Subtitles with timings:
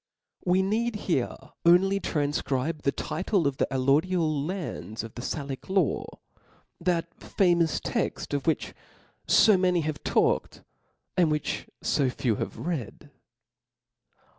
[0.43, 5.69] We need here only tranfcribe the title of the Jlh^ lodial lands of the Salic
[5.69, 6.07] law,
[6.83, 8.73] chat famous textof which
[9.27, 10.63] fo many have talked,
[11.15, 13.11] and which fo few have read.